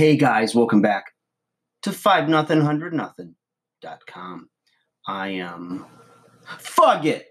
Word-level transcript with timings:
Hey 0.00 0.16
guys, 0.16 0.54
welcome 0.54 0.80
back 0.80 1.12
to 1.82 1.92
five 1.92 2.26
nothing 2.26 2.62
hundred 2.62 2.94
nothing 2.94 3.34
dot 3.82 4.00
com. 4.06 4.48
I 5.06 5.28
am 5.28 5.84
Fug 6.58 7.04
it. 7.04 7.26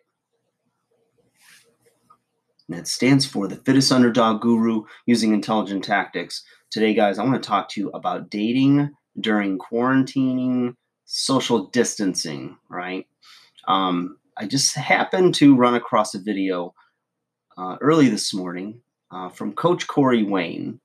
And 2.68 2.78
that 2.78 2.88
stands 2.88 3.26
for 3.26 3.48
the 3.48 3.56
fittest 3.56 3.92
underdog 3.92 4.42
guru 4.42 4.84
using 5.08 5.34
intelligent 5.34 5.84
tactics. 5.84 6.44
Today, 6.70 6.94
guys, 6.94 7.18
I 7.18 7.24
want 7.24 7.42
to 7.42 7.50
talk 7.50 7.70
to 7.70 7.82
you 7.82 7.90
about 7.90 8.30
dating 8.30 8.92
during 9.20 9.58
quarantining, 9.58 10.76
social 11.06 11.70
distancing, 11.70 12.56
right? 12.70 13.08
Um, 13.68 14.18
I 14.38 14.46
just 14.46 14.76
happened 14.76 15.34
to 15.36 15.56
run 15.56 15.74
across 15.74 16.14
a 16.14 16.20
video 16.20 16.76
uh, 17.58 17.78
early 17.82 18.10
this 18.10 18.32
morning 18.32 18.82
uh, 19.10 19.30
from 19.30 19.54
Coach 19.54 19.88
Corey 19.88 20.22
Wayne, 20.22 20.80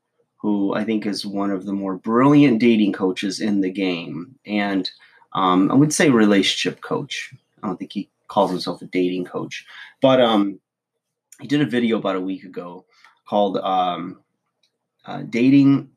who 0.45 0.75
I 0.75 0.85
think 0.85 1.07
is 1.07 1.25
one 1.25 1.51
of 1.51 1.65
the 1.65 1.73
more 1.73 1.97
brilliant 1.97 2.61
dating 2.61 2.93
coaches 2.93 3.41
in 3.41 3.63
the 3.63 3.71
game. 3.71 4.35
And 4.45 4.91
um, 5.33 5.71
I 5.71 5.75
would 5.75 5.91
say 5.91 6.11
relationship 6.11 6.83
coach. 6.83 7.33
I 7.63 7.67
don't 7.67 7.79
think 7.79 7.95
he 7.95 8.11
calls 8.29 8.51
himself 8.51 8.83
a 8.83 8.85
dating 8.85 9.25
coach, 9.25 9.65
but 10.03 10.21
um, 10.21 10.61
he 11.41 11.49
did 11.49 11.63
a 11.63 11.65
video 11.65 11.97
about 11.97 12.17
a 12.17 12.21
week 12.21 12.45
ago 12.45 12.85
called 13.27 13.57
um, 13.57 14.21
uh, 15.07 15.23
Dating, 15.23 15.89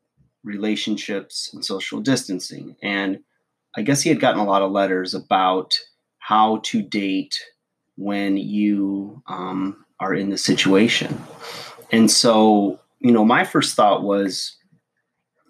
Relationships, 0.46 1.54
and 1.54 1.66
Social 1.66 2.00
Distancing. 2.00 2.78
And 2.82 3.20
I 3.76 3.82
guess 3.82 4.02
he 4.02 4.08
had 4.08 4.22
gotten 4.22 4.40
a 4.40 4.46
lot 4.46 4.62
of 4.62 4.72
letters 4.72 5.14
about 5.14 5.78
how 6.20 6.62
to 6.64 6.82
date 6.82 7.38
when 7.98 8.38
you 8.38 9.22
um, 9.28 9.84
are 10.00 10.14
in 10.14 10.30
the 10.30 10.38
situation. 10.38 11.22
And 11.92 12.10
so, 12.10 12.80
you 13.00 13.12
know, 13.12 13.26
my 13.26 13.44
first 13.44 13.76
thought 13.76 14.04
was 14.04 14.58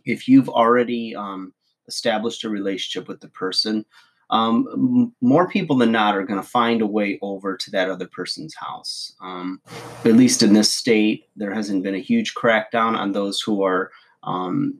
if 0.06 0.28
you've 0.28 0.50
already 0.50 1.16
um, 1.16 1.54
established 1.88 2.44
a 2.44 2.50
relationship 2.50 3.08
with 3.08 3.20
the 3.22 3.30
person, 3.30 3.86
um, 4.30 5.14
more 5.22 5.48
people 5.48 5.78
than 5.78 5.92
not 5.92 6.16
are 6.16 6.26
going 6.26 6.42
to 6.42 6.48
find 6.48 6.81
a 6.81 6.88
way 6.88 7.17
over 7.22 7.56
to 7.56 7.72
that 7.72 7.89
other 7.89 8.08
person's 8.08 8.56
house. 8.56 9.14
Um, 9.22 9.62
at 10.04 10.16
least 10.16 10.44
in 10.44 10.54
this 10.54 10.72
state, 10.72 11.30
there 11.36 11.54
hasn't 11.54 11.84
been 11.84 11.95
a 11.95 12.00
huge 12.00 12.34
crackdown 12.36 12.98
on 12.98 13.14
those 13.14 13.39
who 13.39 13.64
are, 13.64 13.92
um, 14.23 14.78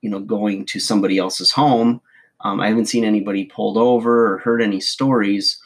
you 0.00 0.10
know, 0.10 0.18
going 0.18 0.66
to 0.66 0.80
somebody 0.80 1.18
else's 1.18 1.52
home. 1.52 2.00
Um, 2.40 2.60
I 2.60 2.68
haven't 2.68 2.86
seen 2.86 3.04
anybody 3.04 3.44
pulled 3.44 3.76
over 3.76 4.32
or 4.32 4.38
heard 4.38 4.62
any 4.62 4.80
stories 4.80 5.60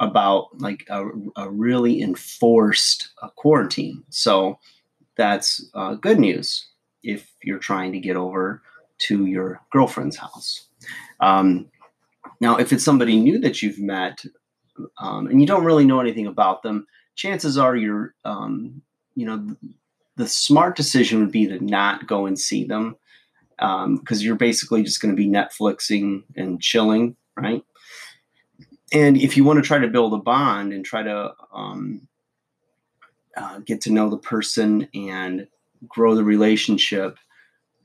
about 0.00 0.48
like 0.58 0.86
a, 0.88 1.08
a 1.36 1.50
really 1.50 2.00
enforced 2.00 3.10
uh, 3.22 3.28
quarantine. 3.36 4.02
So 4.08 4.58
that's 5.16 5.68
uh, 5.74 5.94
good 5.94 6.18
news 6.18 6.68
if 7.02 7.32
you're 7.42 7.58
trying 7.58 7.92
to 7.92 7.98
get 7.98 8.16
over 8.16 8.62
to 8.98 9.26
your 9.26 9.60
girlfriend's 9.70 10.16
house. 10.16 10.66
Um, 11.20 11.68
now, 12.40 12.56
if 12.56 12.72
it's 12.72 12.84
somebody 12.84 13.18
new 13.18 13.38
that 13.40 13.62
you've 13.62 13.78
met 13.78 14.24
um, 14.98 15.26
and 15.26 15.40
you 15.40 15.46
don't 15.46 15.64
really 15.64 15.84
know 15.84 16.00
anything 16.00 16.26
about 16.26 16.62
them, 16.62 16.86
chances 17.14 17.58
are 17.58 17.76
you're, 17.76 18.14
um, 18.24 18.82
you 19.14 19.26
know, 19.26 19.56
the 20.16 20.28
smart 20.28 20.76
decision 20.76 21.20
would 21.20 21.32
be 21.32 21.46
to 21.46 21.64
not 21.64 22.06
go 22.06 22.26
and 22.26 22.38
see 22.38 22.64
them 22.64 22.96
because 23.56 24.20
um, 24.20 24.24
you're 24.24 24.34
basically 24.34 24.82
just 24.82 25.00
going 25.00 25.14
to 25.14 25.16
be 25.16 25.28
Netflixing 25.28 26.22
and 26.36 26.60
chilling, 26.60 27.16
right? 27.36 27.64
And 28.92 29.16
if 29.16 29.36
you 29.36 29.44
want 29.44 29.58
to 29.58 29.66
try 29.66 29.78
to 29.78 29.88
build 29.88 30.12
a 30.12 30.18
bond 30.18 30.72
and 30.72 30.84
try 30.84 31.02
to 31.02 31.32
um, 31.52 32.06
uh, 33.36 33.58
get 33.60 33.80
to 33.82 33.92
know 33.92 34.10
the 34.10 34.18
person 34.18 34.88
and 34.94 35.46
grow 35.88 36.14
the 36.14 36.24
relationship, 36.24 37.18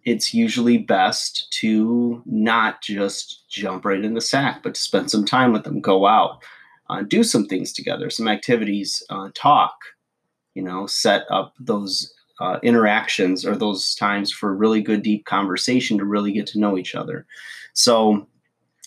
it's 0.04 0.34
usually 0.34 0.78
best 0.78 1.52
to 1.60 2.22
not 2.26 2.82
just 2.82 3.50
jump 3.50 3.84
right 3.86 4.04
in 4.04 4.14
the 4.14 4.22
sack, 4.22 4.64
but 4.64 4.76
to 4.76 4.82
spend 4.82 5.12
some 5.12 5.26
time 5.26 5.52
with 5.52 5.64
them, 5.64 5.82
go 5.82 6.06
out, 6.08 6.44
uh, 6.90 7.02
do 7.02 7.24
some 7.24 7.46
things 7.46 7.74
together, 7.74 8.10
some 8.10 8.28
activities, 8.28 9.04
uh, 9.10 9.30
talk, 9.36 9.76
you 10.54 10.64
know, 10.64 10.88
set 10.88 11.24
up 11.30 11.54
those 11.60 12.14
uh, 12.40 12.60
interactions 12.64 13.46
or 13.46 13.56
those 13.56 13.96
times 13.96 14.32
for 14.32 14.56
really 14.56 14.82
good, 14.82 15.02
deep 15.02 15.26
conversation 15.26 15.98
to 15.98 16.06
really 16.06 16.32
get 16.32 16.48
to 16.48 16.60
know 16.60 16.78
each 16.78 16.96
other. 16.96 17.26
So, 17.74 18.28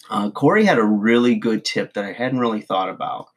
uh, 0.09 0.31
Corey 0.31 0.65
had 0.65 0.79
a 0.79 0.85
really 0.85 1.35
good 1.37 1.65
tip 1.65 1.93
that 1.95 2.05
I 2.05 2.13
hadn't 2.13 2.41
really 2.41 2.63
thought 2.63 2.89
about. 2.89 3.29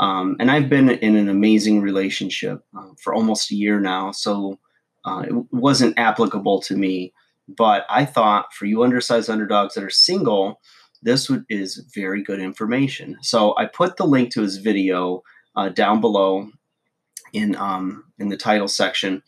Um, 0.00 0.36
and 0.40 0.50
I've 0.50 0.68
been 0.68 0.90
in 0.90 1.14
an 1.16 1.28
amazing 1.28 1.80
relationship 1.80 2.64
uh, 2.76 2.88
for 3.00 3.14
almost 3.14 3.52
a 3.52 3.54
year 3.54 3.78
now. 3.78 4.10
So, 4.10 4.58
uh, 5.04 5.24
it 5.28 5.34
wasn't 5.52 5.98
applicable 5.98 6.60
to 6.62 6.76
me 6.76 7.12
but 7.56 7.84
I 7.88 8.04
thought 8.04 8.52
for 8.52 8.66
you 8.66 8.82
undersized 8.82 9.30
underdogs 9.30 9.74
that 9.74 9.84
are 9.84 9.90
single, 9.90 10.60
this 11.02 11.28
would, 11.28 11.44
is 11.48 11.84
very 11.94 12.22
good 12.22 12.40
information. 12.40 13.18
So 13.22 13.54
I 13.56 13.66
put 13.66 13.96
the 13.96 14.06
link 14.06 14.30
to 14.32 14.42
his 14.42 14.58
video 14.58 15.22
uh, 15.56 15.70
down 15.70 16.00
below 16.00 16.48
in 17.32 17.56
um, 17.56 18.04
in 18.18 18.28
the 18.28 18.36
title 18.36 18.68
section 18.68 19.22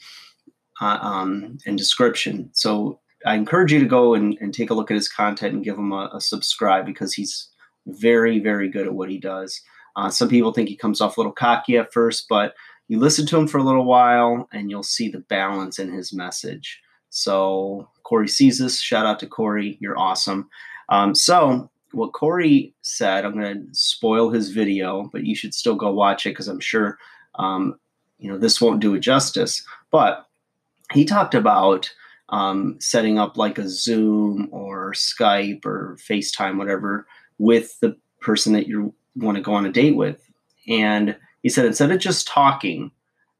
uh, 0.81 0.99
um, 1.01 1.59
and 1.67 1.79
description. 1.79 2.51
So 2.53 3.01
I 3.25 3.35
encourage 3.35 3.73
you 3.73 3.81
to 3.81 3.87
go 3.87 4.15
and, 4.15 4.37
and 4.41 4.53
take 4.53 4.71
a 4.71 4.75
look 4.75 4.91
at 4.91 4.97
his 4.97 5.09
content 5.09 5.55
and 5.55 5.65
give 5.65 5.79
him 5.79 5.93
a, 5.93 6.11
a 6.15 6.21
subscribe 6.21 6.87
because 6.87 7.15
he's 7.15 7.49
very 7.87 8.39
very 8.39 8.69
good 8.69 8.87
at 8.87 8.95
what 8.95 9.11
he 9.11 9.19
does. 9.19 9.61
Uh, 9.97 10.11
some 10.11 10.29
people 10.29 10.53
think 10.53 10.69
he 10.69 10.77
comes 10.77 11.01
off 11.01 11.17
a 11.17 11.21
little 11.21 11.33
cocky 11.33 11.77
at 11.77 11.93
first, 11.93 12.27
but 12.29 12.55
you 12.89 12.99
listen 12.99 13.27
to 13.27 13.39
him 13.39 13.49
for 13.49 13.59
a 13.59 13.63
little 13.63 13.85
while 13.85 14.49
and 14.53 14.71
you'll 14.71 14.83
see 14.83 15.09
the 15.09 15.21
balance 15.21 15.79
in 15.79 15.93
his 15.93 16.13
message. 16.13 16.81
So 17.11 17.89
Corey 18.05 18.29
sees 18.29 18.59
this. 18.59 18.81
Shout 18.81 19.07
out 19.07 19.19
to 19.21 19.27
Corey. 19.27 19.77
You're 19.81 19.99
awesome. 19.99 20.49
Um, 20.89 21.15
so 21.15 21.71
what 21.93 22.13
Corey 22.13 22.75
said, 22.83 23.25
I'm 23.25 23.39
going 23.39 23.67
to 23.67 23.75
spoil 23.75 24.31
his 24.31 24.51
video, 24.51 25.09
but 25.13 25.25
you 25.25 25.35
should 25.35 25.55
still 25.55 25.75
go 25.75 25.93
watch 25.93 26.27
it 26.27 26.31
because 26.31 26.49
I'm 26.49 26.61
sure 26.61 26.99
um, 27.37 27.79
you 28.19 28.31
know 28.31 28.39
this 28.39 28.61
won't 28.61 28.81
do 28.81 28.95
it 28.95 29.01
justice. 29.01 29.65
But 29.91 30.27
he 30.93 31.05
talked 31.05 31.35
about 31.35 31.93
um, 32.29 32.77
setting 32.81 33.19
up 33.19 33.37
like 33.37 33.59
a 33.59 33.69
Zoom 33.69 34.49
or 34.53 34.93
Skype 34.93 35.65
or 35.65 35.99
FaceTime, 36.01 36.57
whatever, 36.57 37.07
with 37.39 37.79
the 37.81 37.97
person 38.21 38.53
that 38.55 38.67
you 38.67 38.95
want 39.17 39.37
to 39.37 39.43
go 39.43 39.55
on 39.55 39.67
a 39.67 39.73
date 39.73 39.97
with. 39.97 40.23
And 40.69 41.17
he 41.43 41.49
said 41.49 41.67
instead 41.67 41.91
of 41.91 41.99
just 41.99 42.27
talking, 42.27 42.91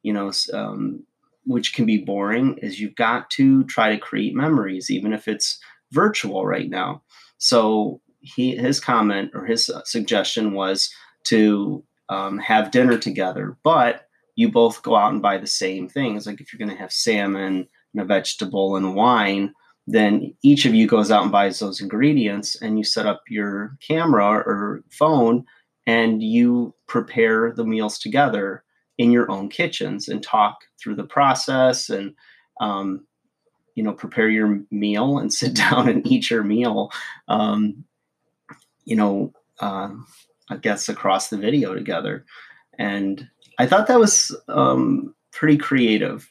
you 0.03 0.13
know, 0.13 0.33
um, 0.53 1.05
which 1.45 1.75
can 1.75 1.87
be 1.87 1.99
boring, 1.99 2.59
is 2.59 2.81
you've 2.81 2.95
got 2.95 3.31
to 3.31 3.65
try 3.65 3.91
to 3.91 3.99
create 3.99 4.35
memories, 4.35 4.91
even 4.91 5.13
if 5.13 5.29
it's 5.29 5.59
virtual 5.91 6.47
right 6.47 6.69
now. 6.69 7.03
So 7.39 8.01
he 8.21 8.57
his 8.57 8.81
comment 8.81 9.33
or 9.35 9.45
his 9.45 9.71
suggestion 9.85 10.53
was 10.53 10.93
to 11.25 11.85
um, 12.09 12.39
have 12.39 12.71
dinner 12.71 12.99
together, 12.99 13.57
but 13.63 14.09
you 14.35 14.51
both 14.51 14.83
go 14.83 14.97
out 14.97 15.13
and 15.13 15.23
buy 15.23 15.39
the 15.39 15.47
same 15.47 15.89
things. 15.89 16.27
Like 16.27 16.41
if 16.41 16.53
you're 16.53 16.59
going 16.65 16.77
to 16.77 16.83
have 16.83 16.93
salmon 16.93 17.69
and 17.93 18.03
a 18.03 18.05
vegetable 18.05 18.77
and 18.77 18.95
wine, 18.95 19.53
then 19.87 20.35
each 20.43 20.65
of 20.65 20.75
you 20.75 20.87
goes 20.87 21.11
out 21.11 21.23
and 21.23 21.33
buys 21.33 21.59
those 21.59 21.81
ingredients, 21.81 22.61
and 22.63 22.79
you 22.79 22.85
set 22.85 23.07
up 23.07 23.23
your 23.29 23.77
camera 23.87 24.25
or 24.25 24.85
phone, 24.91 25.45
and 25.87 26.23
you 26.23 26.75
prepare 26.87 27.53
the 27.53 27.65
meals 27.65 27.99
together 27.99 28.65
in 28.99 29.11
your 29.11 29.31
own 29.31 29.49
kitchens 29.49 30.09
and 30.09 30.23
talk 30.23 30.65
through 30.81 30.95
the 30.95 31.05
process 31.05 31.89
and 31.91 32.15
um, 32.61 33.07
you 33.75 33.83
know 33.83 33.93
prepare 33.93 34.29
your 34.29 34.61
meal 34.71 35.19
and 35.19 35.33
sit 35.41 35.55
down 35.55 35.89
and 35.89 36.07
eat 36.07 36.31
your 36.31 36.45
meal 36.45 36.91
um, 37.29 37.85
you 38.85 38.97
know 38.97 39.33
uh, 39.61 39.91
i 40.51 40.57
guess 40.57 40.89
across 40.89 41.29
the 41.29 41.37
video 41.37 41.75
together. 41.75 42.25
And 42.79 43.29
i 43.59 43.67
thought 43.67 43.87
that 43.89 44.01
was 44.01 44.35
um, 44.49 45.15
pretty 45.31 45.57
creative 45.57 46.31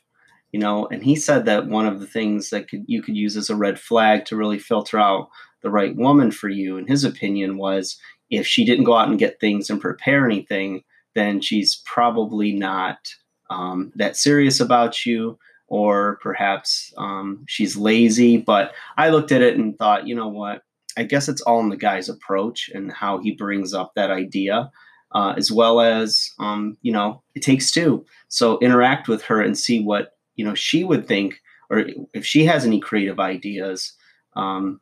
you 0.52 0.60
know 0.60 0.88
and 0.88 1.04
he 1.04 1.16
said 1.16 1.46
that 1.46 1.68
one 1.68 1.86
of 1.86 2.00
the 2.00 2.08
things 2.08 2.50
that 2.50 2.70
could, 2.70 2.84
you 2.88 3.02
could 3.02 3.16
use 3.16 3.38
as 3.38 3.50
a 3.50 3.56
red 3.56 3.80
flag 3.80 4.26
to 4.26 4.36
really 4.36 4.60
filter 4.60 5.00
out 5.00 5.30
the 5.62 5.70
right 5.70 5.96
woman 5.96 6.32
for 6.32 6.50
you 6.50 6.78
in 6.78 6.88
his 6.88 7.04
opinion 7.04 7.58
was 7.58 7.98
if 8.32 8.48
she 8.48 8.66
didn't 8.66 8.86
go 8.86 8.96
out 8.96 9.10
and 9.10 9.20
get 9.20 9.40
things 9.40 9.70
and 9.70 9.80
prepare 9.80 10.26
anything 10.26 10.84
then 11.14 11.42
she's 11.42 11.82
probably 11.86 12.52
not 12.54 13.14
um, 13.50 13.92
that 13.96 14.16
serious 14.16 14.60
about 14.60 15.06
you, 15.06 15.38
or 15.68 16.20
perhaps 16.22 16.94
um, 16.98 17.44
she's 17.48 17.76
lazy. 17.76 18.38
But 18.38 18.74
I 18.98 19.10
looked 19.10 19.32
at 19.32 19.42
it 19.42 19.58
and 19.58 19.78
thought, 19.78 20.08
you 20.08 20.16
know 20.16 20.28
what? 20.28 20.64
I 20.98 21.04
guess 21.04 21.30
it's 21.30 21.42
all 21.42 21.60
in 21.62 21.70
the 21.70 21.78
guy's 21.78 22.10
approach 22.10 22.70
and 22.74 22.92
how 22.92 23.20
he 23.20 23.32
brings 23.32 23.74
up 23.74 23.94
that 23.96 24.12
idea, 24.12 24.72
uh, 25.14 25.34
as 25.38 25.52
well 25.52 25.80
as, 25.80 26.30
um, 26.40 26.78
you 26.82 26.92
know, 26.92 27.22
it 27.36 27.42
takes 27.42 27.72
two. 27.72 28.06
So 28.28 28.60
interact 28.60 29.08
with 29.08 29.22
her 29.24 29.42
and 29.42 29.58
see 29.58 29.82
what, 29.82 30.18
you 30.36 30.44
know, 30.44 30.56
she 30.56 30.84
would 30.84 31.08
think, 31.08 31.42
or 31.70 31.86
if 32.14 32.26
she 32.26 32.46
has 32.46 32.66
any 32.66 32.80
creative 32.80 33.20
ideas, 33.20 33.94
um, 34.36 34.82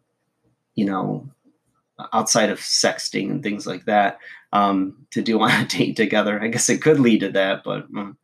you 0.73 0.85
know, 0.85 1.27
outside 2.13 2.49
of 2.49 2.59
sexting 2.59 3.29
and 3.29 3.43
things 3.43 3.67
like 3.67 3.85
that 3.85 4.19
um, 4.53 5.05
to 5.11 5.21
do 5.21 5.41
on 5.41 5.51
a 5.51 5.67
date 5.67 5.95
together. 5.95 6.41
I 6.41 6.47
guess 6.47 6.69
it 6.69 6.81
could 6.81 6.99
lead 6.99 7.19
to 7.21 7.31
that, 7.31 7.63
but 7.63 7.85
um, 7.97 8.17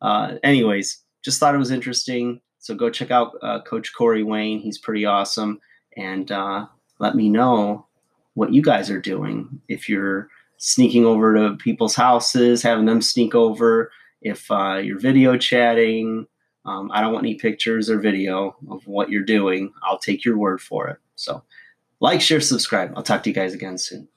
uh, 0.00 0.34
anyways, 0.42 0.98
just 1.22 1.38
thought 1.38 1.54
it 1.54 1.58
was 1.58 1.70
interesting. 1.70 2.40
So 2.58 2.74
go 2.74 2.90
check 2.90 3.10
out 3.10 3.32
uh, 3.42 3.60
Coach 3.62 3.92
Corey 3.96 4.22
Wayne. 4.22 4.60
He's 4.60 4.78
pretty 4.78 5.04
awesome. 5.04 5.60
and 5.96 6.30
uh, 6.30 6.66
let 6.98 7.16
me 7.16 7.28
know 7.28 7.86
what 8.34 8.52
you 8.52 8.62
guys 8.62 8.90
are 8.90 9.00
doing. 9.00 9.60
If 9.68 9.88
you're 9.88 10.28
sneaking 10.58 11.04
over 11.04 11.34
to 11.34 11.56
people's 11.56 11.94
houses, 11.94 12.62
having 12.62 12.86
them 12.86 13.02
sneak 13.02 13.34
over, 13.34 13.90
if 14.22 14.50
uh, 14.50 14.76
you're 14.76 14.98
video 14.98 15.36
chatting, 15.36 16.26
um, 16.64 16.90
I 16.92 17.00
don't 17.00 17.12
want 17.12 17.26
any 17.26 17.34
pictures 17.34 17.90
or 17.90 17.98
video 17.98 18.56
of 18.70 18.86
what 18.86 19.10
you're 19.10 19.24
doing. 19.24 19.72
I'll 19.82 19.98
take 19.98 20.24
your 20.24 20.38
word 20.38 20.60
for 20.60 20.88
it. 20.88 20.98
So, 21.16 21.42
like, 22.02 22.20
share, 22.20 22.40
subscribe. 22.40 22.92
I'll 22.96 23.02
talk 23.04 23.22
to 23.22 23.30
you 23.30 23.34
guys 23.34 23.54
again 23.54 23.78
soon. 23.78 24.08